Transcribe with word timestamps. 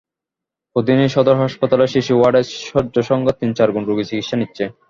প্রতিদিনই 0.75 1.13
সদর 1.15 1.35
হাসপাতালের 1.41 1.93
শিশু 1.95 2.13
ওয়ার্ডে 2.15 2.41
শয্যাসংখ্যার 2.63 3.39
তিন-চার 3.39 3.69
গুণ 3.73 3.83
রোগী 3.85 4.05
চিকিৎসা 4.09 4.35
নিচ্ছে। 4.37 4.63